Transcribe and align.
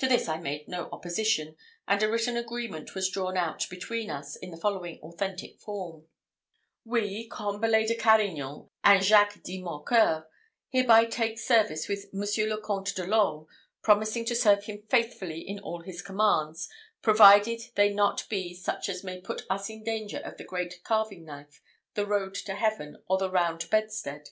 To 0.00 0.06
this 0.06 0.28
I 0.28 0.36
made 0.38 0.68
no 0.68 0.90
opposition; 0.92 1.56
and 1.88 2.02
a 2.02 2.10
written 2.10 2.36
agreement 2.36 2.94
was 2.94 3.08
drawn 3.08 3.38
out 3.38 3.64
between 3.70 4.10
us 4.10 4.36
in 4.36 4.50
the 4.50 4.58
following 4.58 4.98
authentic 5.00 5.58
form: 5.58 6.06
"We, 6.84 7.26
Combalet 7.30 7.88
de 7.88 7.94
Carignan, 7.94 8.68
and 8.84 9.02
Jacques 9.02 9.42
dit 9.42 9.62
Mocqueur, 9.62 10.26
hereby 10.68 11.06
take 11.06 11.38
service 11.38 11.88
with 11.88 12.12
Monsieur 12.12 12.46
le 12.46 12.60
Comte 12.60 12.94
de 12.94 13.06
l'Orme, 13.06 13.46
promising 13.80 14.26
to 14.26 14.34
serve 14.34 14.64
him 14.64 14.82
faithfully 14.90 15.40
in 15.40 15.58
all 15.60 15.80
his 15.80 16.02
commands, 16.02 16.68
provided 17.00 17.62
they 17.74 17.88
be 17.88 17.94
not 17.94 18.26
such 18.60 18.90
as 18.90 19.02
may 19.02 19.18
put 19.18 19.46
us 19.48 19.70
in 19.70 19.82
danger 19.82 20.18
of 20.18 20.36
the 20.36 20.44
great 20.44 20.84
carving 20.84 21.24
knife, 21.24 21.62
the 21.94 22.04
road 22.04 22.34
to 22.34 22.54
heaven, 22.54 23.02
or 23.08 23.16
the 23.16 23.30
round 23.30 23.70
bedstead. 23.70 24.28